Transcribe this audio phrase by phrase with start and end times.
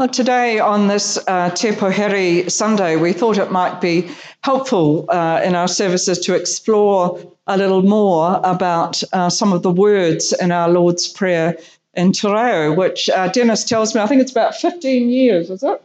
[0.00, 4.10] Well, today on this uh, Te Pouhere Sunday, we thought it might be
[4.42, 9.70] helpful uh, in our services to explore a little more about uh, some of the
[9.70, 11.58] words in our Lord's Prayer
[11.92, 15.62] in Te Reo, which uh, Dennis tells me, I think it's about 15 years, is
[15.62, 15.82] it?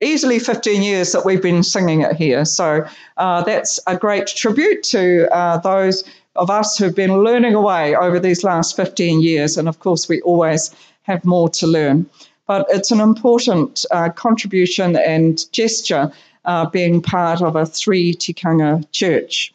[0.00, 2.44] Easily 15 years that we've been singing it here.
[2.44, 2.88] So
[3.18, 6.02] uh, that's a great tribute to uh, those
[6.34, 9.56] of us who've been learning away over these last 15 years.
[9.56, 12.10] And of course, we always have more to learn
[12.46, 16.12] but it's an important uh, contribution and gesture
[16.44, 19.52] uh, being part of a three tikanga church.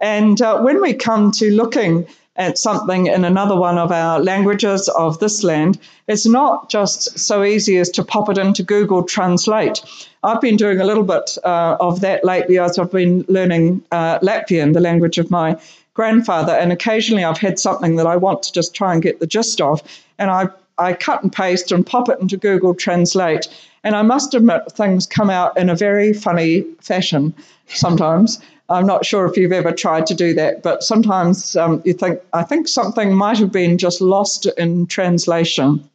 [0.00, 2.06] And uh, when we come to looking
[2.36, 7.42] at something in another one of our languages of this land, it's not just so
[7.42, 9.82] easy as to pop it into Google Translate.
[10.22, 14.20] I've been doing a little bit uh, of that lately as I've been learning uh,
[14.20, 15.60] Latvian, the language of my
[15.94, 19.26] grandfather, and occasionally I've had something that I want to just try and get the
[19.26, 19.82] gist of,
[20.16, 20.46] and I
[20.78, 23.48] I cut and paste and pop it into Google Translate.
[23.84, 27.34] And I must admit, things come out in a very funny fashion
[27.66, 28.40] sometimes.
[28.70, 32.20] I'm not sure if you've ever tried to do that, but sometimes um, you think,
[32.34, 35.88] I think something might have been just lost in translation,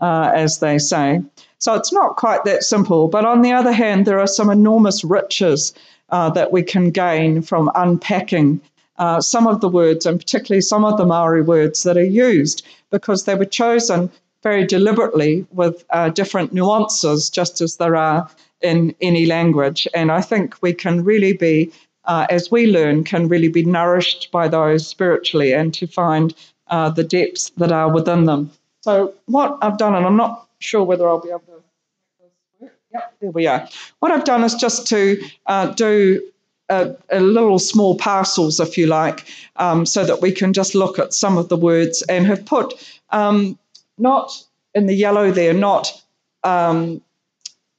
[0.00, 1.22] uh, as they say.
[1.58, 3.08] So it's not quite that simple.
[3.08, 5.72] But on the other hand, there are some enormous riches
[6.10, 8.60] uh, that we can gain from unpacking
[8.98, 12.64] uh, some of the words, and particularly some of the Maori words that are used,
[12.90, 14.10] because they were chosen
[14.42, 18.28] very deliberately with uh, different nuances, just as there are
[18.60, 19.86] in any language.
[19.94, 21.72] And I think we can really be,
[22.04, 26.34] uh, as we learn, can really be nourished by those spiritually and to find
[26.68, 28.50] uh, the depths that are within them.
[28.80, 32.70] So, what I've done, and I'm not sure whether I'll be able to.
[32.92, 33.68] Yep, there we are.
[34.00, 36.20] What I've done is just to uh, do
[36.68, 39.26] a, a, little small parcels, if you like,
[39.56, 42.74] um, so that we can just look at some of the words and have put
[43.10, 43.58] um,
[43.98, 46.02] not in the yellow there, not
[46.44, 47.02] um,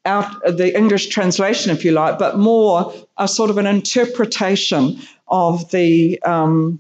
[0.06, 5.70] out the English translation, if you like, but more a sort of an interpretation of
[5.72, 6.80] the um,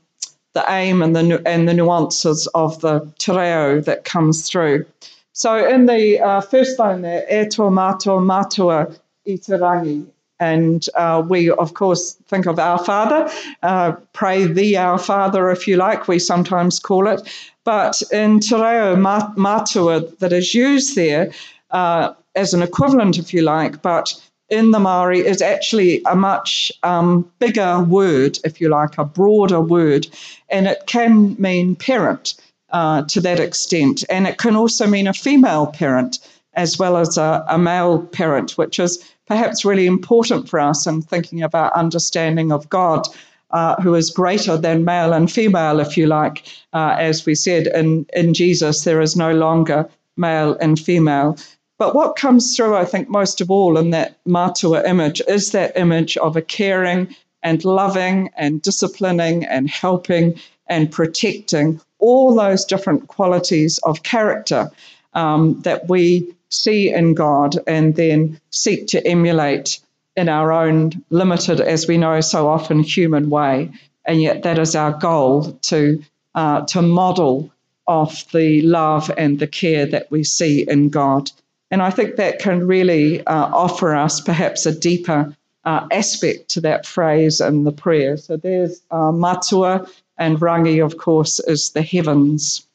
[0.53, 4.85] the aim and the and the nuances of the te reo that comes through.
[5.31, 8.87] So in the uh, first line there, e to mato matua
[9.25, 10.05] i te rangi,
[10.43, 13.31] and uh, we, of course, think of our Father,
[13.61, 17.21] uh, pray the Our Father, if you like, we sometimes call it.
[17.63, 21.31] But in Te Reo Matua, that is used there
[21.71, 26.71] uh, as an equivalent, if you like, but in the Maori is actually a much
[26.83, 30.07] um, bigger word, if you like, a broader word,
[30.49, 32.35] and it can mean parent
[32.71, 34.03] uh, to that extent.
[34.09, 36.19] And it can also mean a female parent
[36.55, 41.01] as well as a, a male parent, which is perhaps really important for us in
[41.01, 43.07] thinking about understanding of God
[43.51, 46.43] uh, who is greater than male and female, if you like.
[46.73, 51.37] Uh, as we said, in, in Jesus, there is no longer male and female.
[51.77, 55.77] But what comes through, I think, most of all in that matua image is that
[55.77, 63.07] image of a caring and loving and disciplining and helping and protecting all those different
[63.07, 64.71] qualities of character
[65.13, 69.79] um, that we see in God and then seek to emulate
[70.15, 73.71] in our own limited, as we know so often, human way.
[74.05, 76.03] And yet, that is our goal to,
[76.35, 77.51] uh, to model
[77.87, 81.31] off the love and the care that we see in God.
[81.71, 85.35] And I think that can really uh, offer us perhaps a deeper
[85.65, 88.17] uh, aspect to that phrase in the prayer.
[88.17, 89.87] So there's uh, matua,
[90.17, 92.67] and rangi, of course, is the heavens.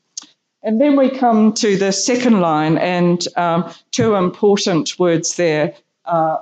[0.62, 5.74] And then we come to the second line, and um, two important words there
[6.04, 6.38] uh,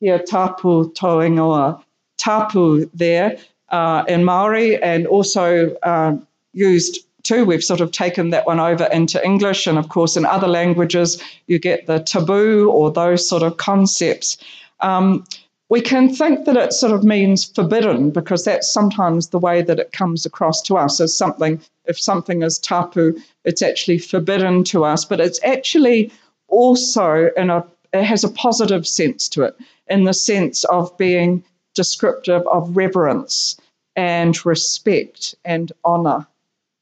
[0.00, 1.82] here tapu toingoa,
[2.18, 3.38] tapu there
[3.70, 6.16] uh, in Maori, and also uh,
[6.52, 7.44] used too.
[7.44, 11.20] We've sort of taken that one over into English, and of course, in other languages,
[11.46, 14.38] you get the taboo or those sort of concepts.
[14.80, 15.24] Um,
[15.68, 19.80] we can think that it sort of means forbidden because that's sometimes the way that
[19.80, 24.84] it comes across to us as something, if something is tapu, it's actually forbidden to
[24.84, 26.12] us, but it's actually
[26.48, 29.56] also in a, it has a positive sense to it
[29.88, 31.42] in the sense of being
[31.74, 33.56] descriptive of reverence
[33.96, 36.26] and respect and honor.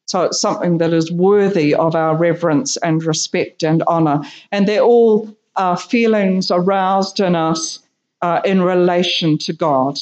[0.07, 4.21] So it's something that is worthy of our reverence and respect and honor.
[4.53, 7.79] And they're all uh, feelings aroused in us
[8.25, 9.94] uh, in relation to God.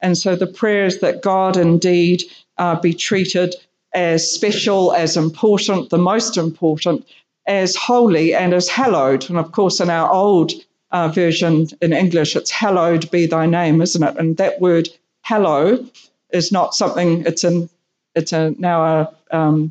[0.00, 2.22] And so the prayer is that God indeed
[2.56, 3.54] uh, be treated
[3.92, 7.06] as special, as important, the most important,
[7.46, 9.28] as holy and as hallowed.
[9.28, 10.52] And of course, in our old
[10.90, 14.16] uh, version in English, it's hallowed be thy name, isn't it?
[14.16, 14.88] And that word
[15.20, 15.84] hallow
[16.30, 17.68] is not something, it's, an,
[18.14, 19.70] it's a, now a, um,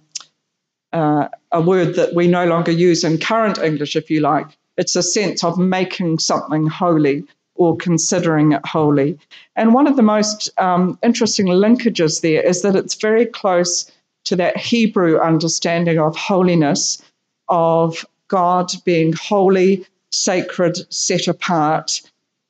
[0.94, 4.48] uh, a word that we no longer use in current English, if you like.
[4.78, 7.24] It's a sense of making something holy
[7.56, 9.18] or considering it holy.
[9.56, 13.92] And one of the most um, interesting linkages there is that it's very close
[14.25, 17.02] to that Hebrew understanding of holiness,
[17.48, 22.02] of God being holy, sacred, set apart.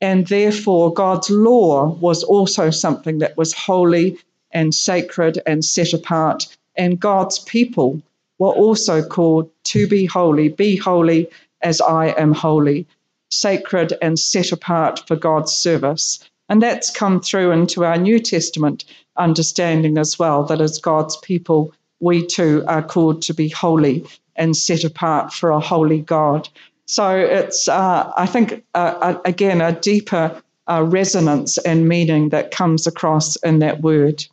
[0.02, 4.18] And therefore, God's law was also something that was holy
[4.52, 6.48] and sacred and set apart.
[6.76, 8.02] And God's people
[8.40, 11.30] were also called to be holy, be holy
[11.62, 12.86] as I am holy,
[13.32, 16.20] sacred and set apart for God's service.
[16.50, 18.86] And that's come through into our New Testament
[19.18, 24.06] understanding as well that as God's people, we too are called to be holy
[24.36, 26.48] and set apart for a holy God.
[26.86, 32.52] So it's, uh, I think, uh, uh again, a deeper uh, resonance and meaning that
[32.52, 34.26] comes across in that word.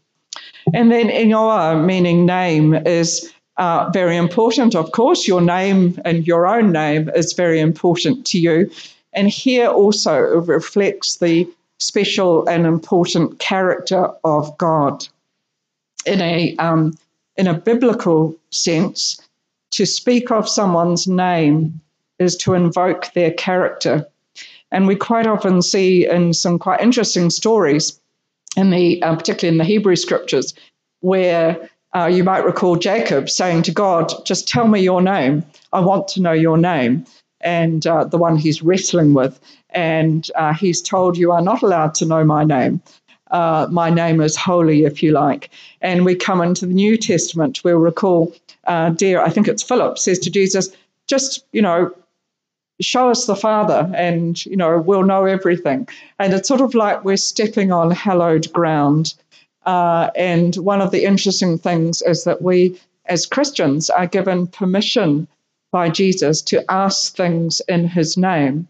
[0.75, 4.75] And then Ingoa, meaning name, is uh, very important.
[4.75, 8.71] Of course, your name and your own name is very important to you.
[9.13, 15.07] And here also reflects the special and important character of God.
[16.07, 16.97] In a, um,
[17.37, 19.21] in a biblical sense,
[19.73, 21.81] to speak of someone's name
[22.19, 24.07] is to invoke their character.
[24.71, 28.01] And we quite often see in some quite interesting stories,
[28.57, 30.55] in the, uh, particularly in the Hebrew scriptures,
[31.01, 35.45] where uh, you might recall Jacob saying to God, Just tell me your name.
[35.73, 37.07] I want to know your name.
[37.41, 39.41] And uh, the one he's wrestling with.
[39.71, 42.81] And uh, he's told, You are not allowed to know my name.
[43.31, 45.51] Uh, my name is holy, if you like.
[45.81, 48.35] And we come into the New Testament, we'll recall,
[48.65, 50.69] uh, dear, I think it's Philip, says to Jesus,
[51.09, 51.93] Just, you know,
[52.81, 55.89] show us the Father and, you know, we'll know everything.
[56.19, 59.15] And it's sort of like we're stepping on hallowed ground.
[59.65, 65.29] Uh, and one of the interesting things is that we, as Christians, are given permission
[65.71, 68.69] by Jesus to ask things in his name.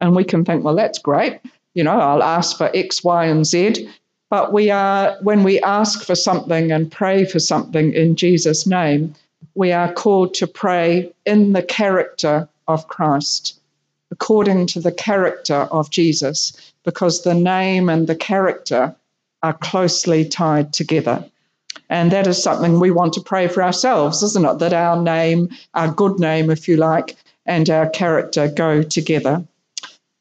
[0.00, 1.40] And we can think, well, that's great.
[1.74, 3.88] You know, I'll ask for X, Y, and Z.
[4.30, 9.14] But we are, when we ask for something and pray for something in Jesus' name,
[9.54, 13.58] we are called to pray in the character of Christ,
[14.10, 16.52] according to the character of Jesus,
[16.84, 18.94] because the name and the character
[19.42, 21.24] are closely tied together.
[21.90, 24.58] And that is something we want to pray for ourselves, isn't it?
[24.58, 29.44] That our name, our good name, if you like, and our character go together.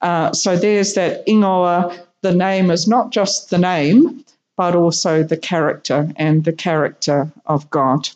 [0.02, 1.98] Uh, so there's that ingoa.
[2.22, 4.24] The name is not just the name,
[4.56, 8.10] but also the character and the character of God.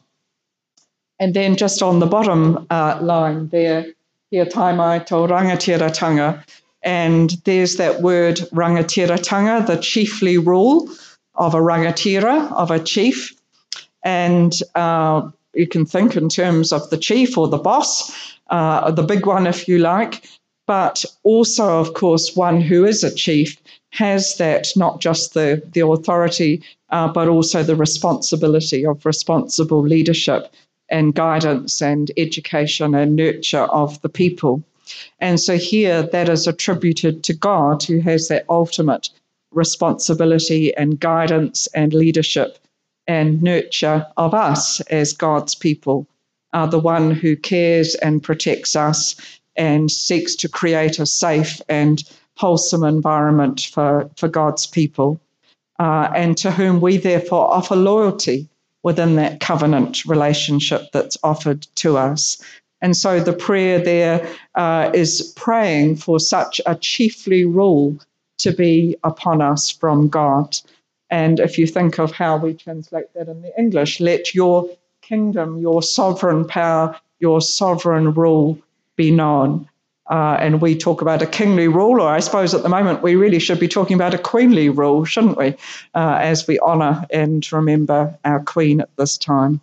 [1.19, 3.85] And then just on the bottom uh, line there,
[4.31, 6.43] here taimai to rangatiratanga,
[6.83, 10.89] and there's that word rangatiratanga, the chiefly rule
[11.35, 13.33] of a rangatira, of a chief.
[14.03, 18.11] And uh, you can think in terms of the chief or the boss,
[18.49, 20.25] uh, the big one, if you like,
[20.65, 23.57] but also, of course, one who is a chief
[23.91, 30.53] has that not just the, the authority, uh, but also the responsibility of responsible leadership
[30.89, 34.63] and guidance and education and nurture of the people.
[35.19, 39.09] And so here that is attributed to God, who has that ultimate
[39.51, 42.57] responsibility and guidance and leadership
[43.07, 46.07] and nurture of us as God's people,
[46.53, 49.15] are the one who cares and protects us
[49.55, 52.03] and seeks to create a safe and
[52.37, 55.19] wholesome environment for, for God's people,
[55.79, 58.47] uh, and to whom we therefore offer loyalty
[58.83, 62.41] within that covenant relationship that's offered to us.
[62.81, 67.99] And so the prayer there uh, is praying for such a chiefly rule
[68.39, 70.57] to be upon us from God.
[71.09, 74.69] And if you think of how we translate that in the English, let your
[75.01, 78.57] kingdom, your sovereign power, your sovereign rule
[78.95, 79.67] be known.
[80.09, 83.15] Uh, and we talk about a kingly rule, or I suppose at the moment we
[83.15, 85.55] really should be talking about a queenly rule, shouldn't we,
[85.93, 89.61] uh, as we honour and remember our queen at this time.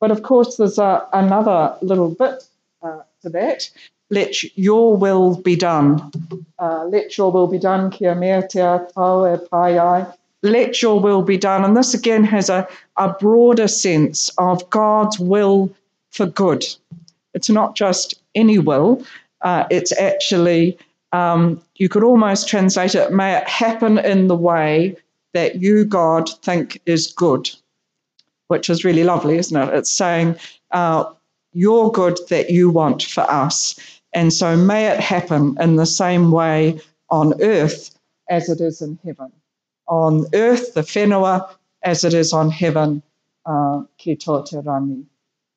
[0.00, 2.42] But of course, there's a, another little bit
[2.82, 3.70] uh, to that.
[4.10, 6.10] Let your will be done.
[6.58, 8.60] Uh, let your will be done, kia mea te
[10.42, 11.64] Let your will be done.
[11.64, 12.66] And this again has a,
[12.96, 15.70] a broader sense of God's will
[16.10, 16.64] for good.
[17.34, 19.04] It's not just any will,
[19.42, 20.78] uh, it's actually,
[21.12, 24.96] um, you could almost translate it, may it happen in the way
[25.34, 27.48] that you, God, think is good,
[28.50, 29.74] which is really lovely, isn't it?
[29.74, 30.36] It's saying,
[30.72, 31.04] uh,
[31.52, 33.78] your good that you want for us.
[34.12, 36.80] And so may it happen in the same way
[37.10, 37.96] on earth
[38.28, 39.32] as it is in heaven.
[39.88, 41.48] On earth, the whenua,
[41.82, 43.02] as it is on heaven,
[43.46, 45.04] uh, ki tō te rangi.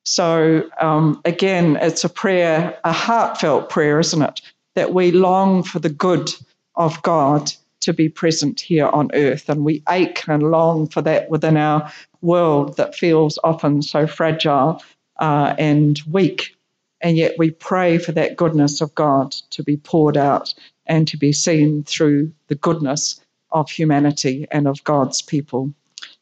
[0.04, 4.40] So, um, again, it's a prayer, a heartfelt prayer, isn't it?
[4.76, 6.30] That we long for the good
[6.76, 9.48] of God to be present here on earth.
[9.48, 11.92] And we ache and long for that within our
[12.24, 14.82] world that feels often so fragile
[15.18, 16.56] uh, and weak.
[17.00, 20.54] And yet we pray for that goodness of God to be poured out
[20.86, 25.72] and to be seen through the goodness of humanity and of God's people.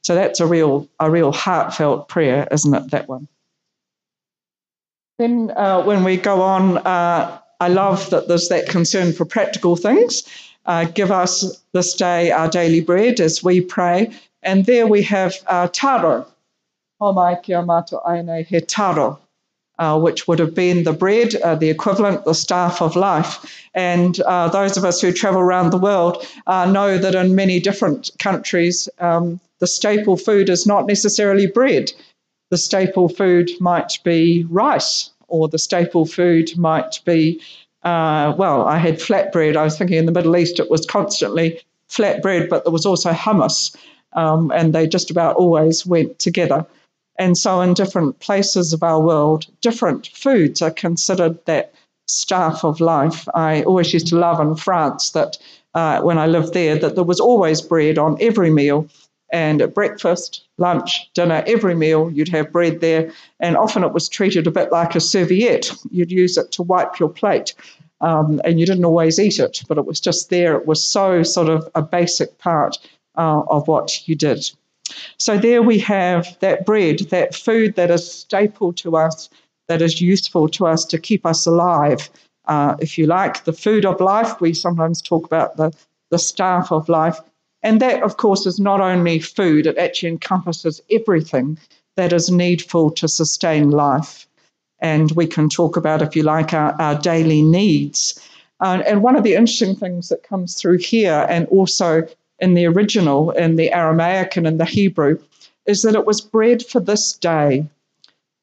[0.03, 2.91] So that's a real, a real heartfelt prayer, isn't it?
[2.91, 3.29] That one.
[5.19, 9.77] Then, uh, when we go on, uh, I love that there's that concern for practical
[9.77, 10.25] things.
[10.67, 14.13] Uh, give us this day our daily bread as we pray.
[14.43, 16.27] And there we have uh, taro.
[17.01, 19.19] Homai kia mato aine he taro
[19.79, 23.69] uh, which would have been the bread, uh, the equivalent, the staff of life.
[23.75, 27.59] And uh, those of us who travel around the world uh, know that in many
[27.59, 31.93] different countries, um, the staple food is not necessarily bread.
[32.51, 37.41] The staple food might be rice, or the staple food might be,
[37.83, 39.57] uh, well, I had flatbread.
[39.57, 43.11] I was thinking in the Middle East it was constantly flatbread, but there was also
[43.11, 43.75] hummus,
[44.15, 46.67] um, and they just about always went together.
[47.19, 51.75] And so, in different places of our world, different foods are considered that
[52.07, 53.29] staff of life.
[53.35, 55.39] I always used to love in France that
[55.75, 58.89] uh, when I lived there, that there was always bread on every meal.
[59.31, 63.11] And at breakfast, lunch, dinner, every meal, you'd have bread there.
[63.41, 65.71] And often it was treated a bit like a serviette.
[65.91, 67.55] You'd use it to wipe your plate.
[68.03, 70.57] Um, and you didn't always eat it, but it was just there.
[70.57, 72.77] It was so sort of a basic part
[73.17, 74.51] uh, of what you did.
[75.19, 79.31] So there we have that bread, that food that is staple to us,
[79.69, 82.11] that is useful to us to keep us alive.
[82.47, 85.73] Uh, if you like, the food of life, we sometimes talk about the,
[86.11, 87.19] the staff of life.
[87.63, 91.59] And that, of course, is not only food, it actually encompasses everything
[91.97, 94.27] that is needful to sustain life.
[94.81, 98.21] And we can talk about, if you like, our, our daily needs.
[98.59, 102.07] Uh, and one of the interesting things that comes through here, and also
[102.43, 105.19] in the original, in the Aramaic and in the Hebrew,
[105.65, 107.67] is that it was bread for this day.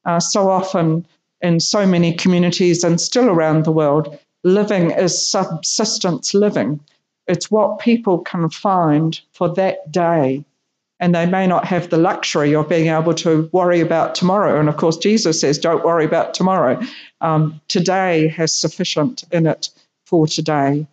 [0.06, 1.06] Uh, so often
[1.42, 6.80] in so many communities and still around the world, living is subsistence living.
[7.26, 10.44] It's what people can find for that day.
[10.98, 14.58] And they may not have the luxury of being able to worry about tomorrow.
[14.58, 16.80] And of course, Jesus says, don't worry about tomorrow.
[17.20, 19.68] Um, today has sufficient in it
[20.06, 20.86] for today.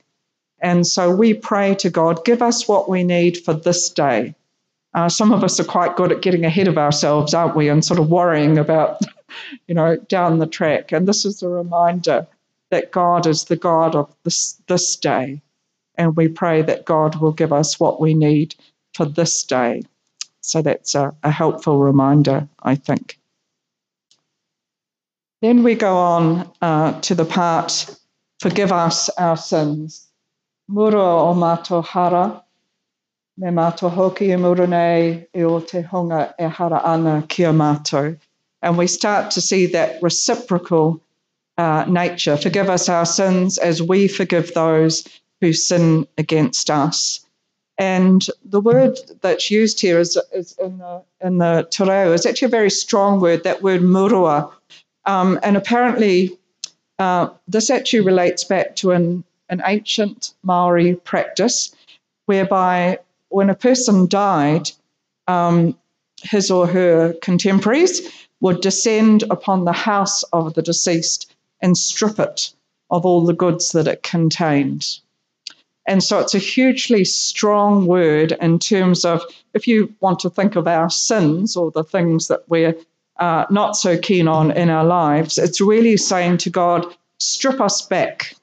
[0.59, 4.35] And so we pray to God, give us what we need for this day.
[4.93, 7.69] Uh, some of us are quite good at getting ahead of ourselves, aren't we?
[7.69, 9.01] And sort of worrying about,
[9.67, 10.91] you know, down the track.
[10.91, 12.25] And this is a reminder
[12.71, 15.41] that God is the God of this, this day.
[15.95, 18.55] And we pray that God will give us what we need
[18.93, 19.83] for this day.
[20.41, 23.19] So that's a, a helpful reminder, I think.
[25.41, 27.95] Then we go on uh, to the part,
[28.39, 30.06] forgive us our sins.
[30.67, 32.43] Muro o mato hara,
[33.37, 38.17] me mato hoki e nei e o te honga e hara ana kia mato.
[38.61, 41.01] And we start to see that reciprocal
[41.57, 42.35] uh, nature.
[42.35, 45.07] Forgive us our sins as we forgive those
[45.41, 47.25] who sin against us.
[47.77, 52.25] And the word that's used here is, is in the in the te reo is
[52.25, 53.43] actually a very strong word.
[53.43, 54.51] That word murua,
[55.05, 56.37] um, and apparently
[56.97, 61.73] uh, this actually relates back to an an ancient Maori practice
[62.25, 62.99] whereby
[63.29, 64.69] when a person died,
[65.27, 65.77] um,
[66.21, 68.01] his or her contemporaries
[68.39, 72.53] would descend upon the house of the deceased and strip it
[72.89, 74.99] of all the goods that it contained.
[75.87, 79.21] And so it's a hugely strong word in terms of
[79.53, 82.75] if you want to think of our sins or the things that we're
[83.19, 86.85] uh, not so keen on in our lives, it's really saying to God,
[87.19, 88.35] strip us back,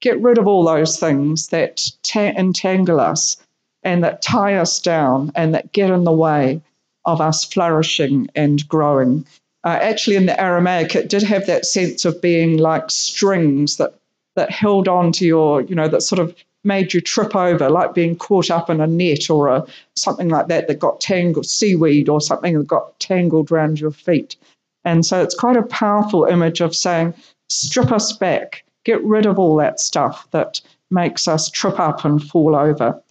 [0.00, 3.36] get rid of all those things that ta- entangle us
[3.82, 6.60] and that tie us down and that get in the way
[7.04, 9.24] of us flourishing and growing.
[9.64, 13.94] Uh, actually, in the Aramaic, it did have that sense of being like strings that
[14.36, 17.94] that held on to your, you know, that sort of made you trip over, like
[17.94, 22.08] being caught up in a net or a, something like that that got tangled, seaweed
[22.08, 24.36] or something that got tangled around your feet.
[24.84, 27.14] And so it's quite a powerful image of saying,
[27.48, 32.22] strip us back, get rid of all that stuff that makes us trip up and
[32.22, 33.02] fall over.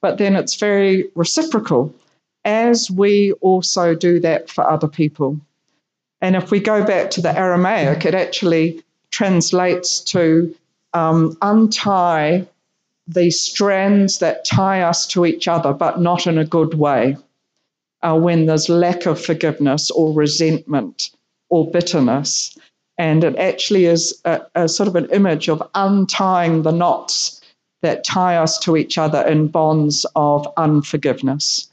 [0.00, 1.94] But then it's very reciprocal
[2.44, 5.38] as we also do that for other people.
[6.22, 10.54] And if we go back to the Aramaic, it actually translates to
[10.94, 12.46] um, untie
[13.06, 17.16] the strands that tie us to each other, but not in a good way.
[18.02, 21.10] Uh, when there's lack of forgiveness or resentment
[21.50, 22.56] or bitterness.
[23.00, 27.40] And it actually is a, a sort of an image of untying the knots
[27.80, 31.70] that tie us to each other in bonds of unforgiveness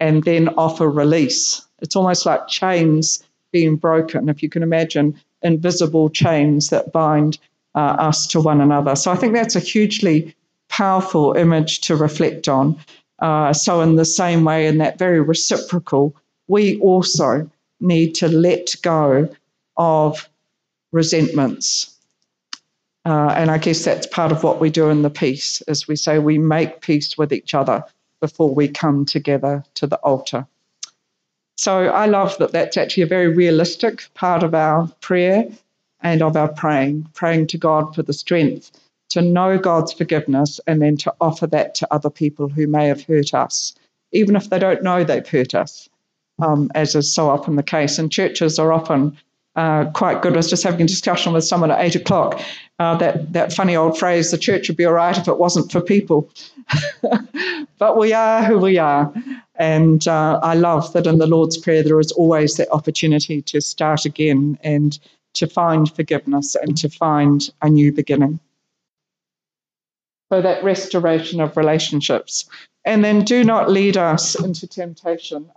[0.00, 1.60] and then offer release.
[1.82, 7.36] It's almost like chains being broken, if you can imagine invisible chains that bind
[7.74, 8.96] uh, us to one another.
[8.96, 10.34] So I think that's a hugely
[10.70, 12.78] powerful image to reflect on.
[13.18, 16.16] Uh, so, in the same way, in that very reciprocal,
[16.48, 19.28] we also need to let go
[19.76, 20.30] of
[20.92, 21.98] resentments.
[23.04, 25.96] Uh, and I guess that's part of what we do in the peace, is we
[25.96, 27.84] say we make peace with each other
[28.20, 30.46] before we come together to the altar.
[31.56, 35.46] So I love that that's actually a very realistic part of our prayer
[36.00, 38.70] and of our praying, praying to God for the strength
[39.10, 43.02] to know God's forgiveness and then to offer that to other people who may have
[43.02, 43.74] hurt us,
[44.12, 45.88] even if they don't know they've hurt us,
[46.40, 47.98] um, as is so often the case.
[47.98, 49.16] And churches are often
[49.54, 50.32] uh, quite good.
[50.32, 52.40] I was just having a discussion with someone at eight o'clock.
[52.78, 55.70] Uh, that that funny old phrase, "The church would be all right if it wasn't
[55.70, 56.30] for people,"
[57.78, 59.12] but we are who we are,
[59.56, 63.60] and uh, I love that in the Lord's Prayer there is always that opportunity to
[63.60, 64.98] start again and
[65.34, 68.40] to find forgiveness and to find a new beginning.
[70.32, 72.46] So that restoration of relationships.
[72.84, 75.48] And then do not lead us into temptation.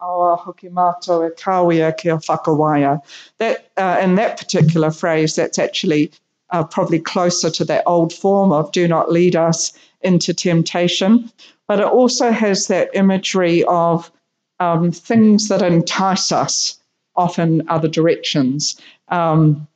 [2.77, 2.99] E.
[3.39, 6.11] That, uh, in that particular phrase, that's actually
[6.51, 11.31] uh, probably closer to that old form of do not lead us into temptation.
[11.67, 14.11] But it also has that imagery of
[14.59, 16.79] um, things that entice us
[17.15, 18.79] off in other directions.
[19.09, 19.67] Um,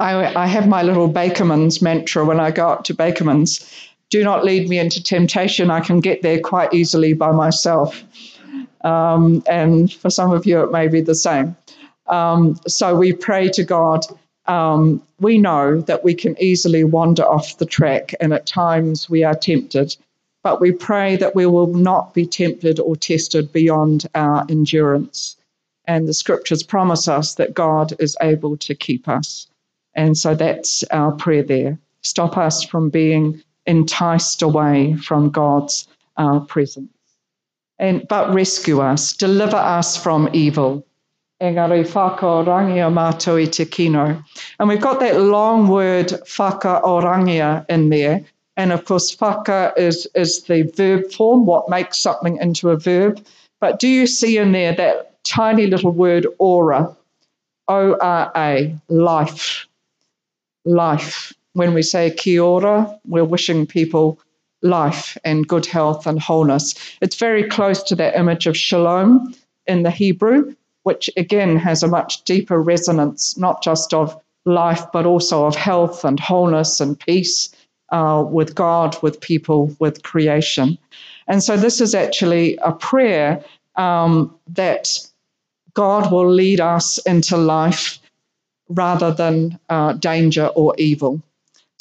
[0.00, 3.70] I, I, have my little Bakerman's mantra when I go up to Bakerman's
[4.10, 5.70] do not lead me into temptation.
[5.70, 8.02] I can get there quite easily by myself.
[8.82, 11.56] Um, and for some of you, it may be the same.
[12.06, 14.04] Um, so we pray to God.
[14.46, 19.24] Um, we know that we can easily wander off the track, and at times we
[19.24, 19.96] are tempted,
[20.42, 25.36] but we pray that we will not be tempted or tested beyond our endurance.
[25.86, 29.46] And the scriptures promise us that God is able to keep us.
[29.94, 31.78] And so that's our prayer there.
[32.02, 36.90] Stop us from being enticed away from God's uh, presence.
[37.78, 40.86] And, but rescue us, deliver us from evil.
[41.40, 41.92] And we've
[44.80, 48.24] got that long word whaka orangia in there.
[48.56, 53.20] And of course, whaka is, is the verb form, what makes something into a verb.
[53.60, 56.96] But do you see in there that tiny little word ora?
[57.66, 59.66] O R A, life.
[60.64, 64.20] Life when we say kia ora, we're wishing people
[64.62, 66.74] life and good health and wholeness.
[67.00, 69.34] It's very close to that image of shalom
[69.66, 75.06] in the Hebrew, which again has a much deeper resonance, not just of life, but
[75.06, 77.54] also of health and wholeness and peace
[77.90, 80.76] uh, with God, with people, with creation.
[81.28, 83.44] And so this is actually a prayer
[83.76, 84.98] um, that
[85.74, 87.98] God will lead us into life
[88.68, 91.22] rather than uh, danger or evil.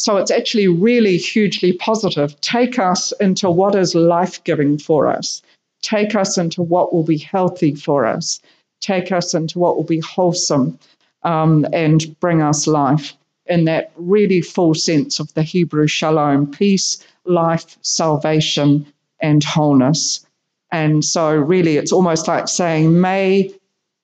[0.04, 2.38] So it's actually really hugely positive.
[2.42, 5.42] Take us into what is life giving for us.
[5.82, 8.42] Take us into what will be healthy for us.
[8.82, 10.78] Take us into what will be wholesome
[11.24, 13.14] um, and bring us life
[13.46, 18.86] in that really full sense of the Hebrew shalom peace, life, salvation,
[19.22, 20.26] and wholeness.
[20.70, 23.54] And so, really, it's almost like saying, May,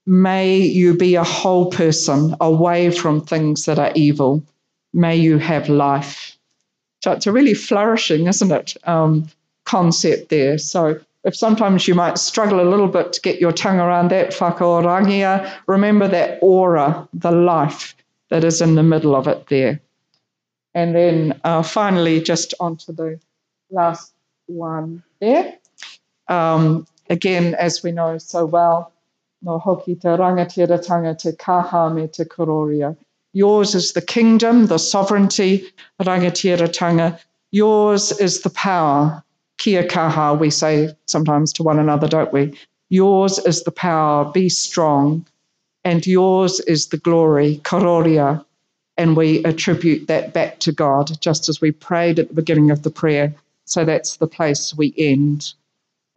[0.06, 4.46] may you be a whole person away from things that are evil
[4.94, 6.38] may you have life.
[7.02, 9.30] So it's a really flourishing, isn't it, um,
[9.66, 10.58] concept there.
[10.58, 14.32] So if sometimes you might struggle a little bit to get your tongue around that
[14.32, 17.96] whakaorangia, remember that ora, the life
[18.30, 19.80] that is in the middle of it there.
[20.74, 23.20] And then uh, finally, just onto the
[23.70, 24.14] last
[24.48, 25.58] one there.
[26.28, 28.92] Um, again, as we know so well,
[29.42, 32.96] no hoki te rangatira te kaha me te kororia.
[33.34, 35.68] Yours is the kingdom, the sovereignty,
[36.02, 37.20] rangatiratanga.
[37.52, 39.24] Yours is the power.
[39.58, 42.54] Kia kaha, we say sometimes to one another, don't we?
[42.90, 45.26] Yours is the power, be strong.
[45.84, 48.44] And yours is the glory, kororia.
[48.98, 52.84] And we attribute that back to God, just as we prayed at the beginning of
[52.84, 53.34] the prayer.
[53.66, 55.54] So that's the place we end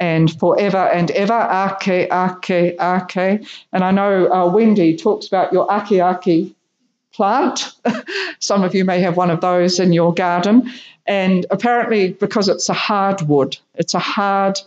[0.00, 1.48] and forever and ever,
[1.82, 3.46] ake, ake, ake.
[3.72, 6.56] And I know uh, Wendy talks about your ake, ake
[7.12, 7.72] plant.
[8.38, 10.70] Some of you may have one of those in your garden.
[11.06, 14.60] And apparently, because it's a hard wood, it's a hard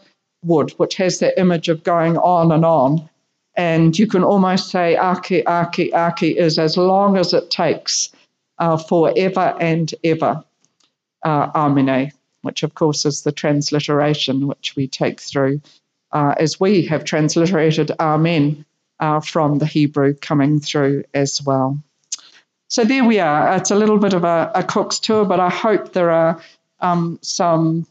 [0.43, 3.09] wood which has that image of going on and on.
[3.55, 8.11] And you can almost say ake, ake, ake is as long as it takes
[8.59, 10.43] uh, forever and ever.
[11.23, 15.61] Uh, Amine, which of course is the transliteration which we take through
[16.15, 18.65] uh, as we have transliterated Amen
[19.01, 21.77] uh, from the Hebrew coming through as well.
[22.75, 23.55] So there we are.
[23.55, 26.41] It's a little bit of a, a cook's tour, but I hope there are
[26.81, 27.87] um, some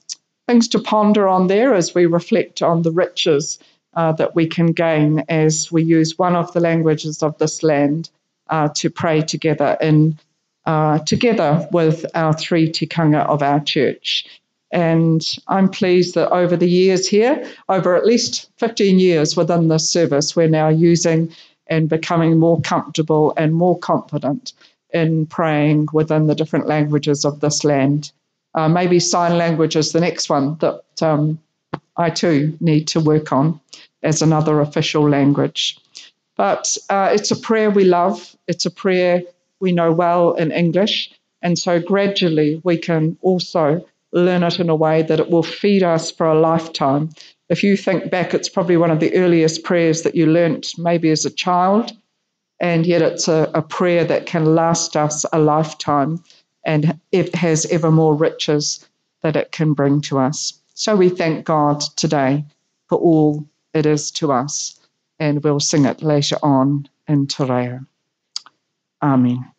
[0.46, 3.58] things to ponder on there as we reflect on the riches
[3.94, 8.10] uh, that we can gain as we use one of the languages of this land
[8.50, 10.18] uh, to pray together in
[10.66, 14.26] uh, together with our three tikanga of our church.
[14.70, 19.88] And I'm pleased that over the years here, over at least 15 years within this
[19.88, 21.34] service, we're now using
[21.66, 24.52] and becoming more comfortable and more confident
[24.94, 28.12] in praying within the different languages of this land.
[28.54, 31.38] Uh, maybe sign language is the next one that um,
[31.96, 33.60] I too need to work on
[34.02, 35.78] as another official language.
[36.36, 39.22] But uh, it's a prayer we love, it's a prayer
[39.60, 41.12] we know well in English.
[41.42, 45.82] And so gradually we can also learn it in a way that it will feed
[45.82, 47.10] us for a lifetime.
[47.48, 51.10] If you think back, it's probably one of the earliest prayers that you learnt maybe
[51.10, 51.92] as a child,
[52.60, 56.22] and yet it's a, a prayer that can last us a lifetime
[56.64, 58.86] and it has ever more riches
[59.22, 60.60] that it can bring to us.
[60.74, 62.44] So we thank God today
[62.88, 64.80] for all it is to us,
[65.18, 67.78] and we'll sing it later on in Te.
[69.02, 69.53] Amen.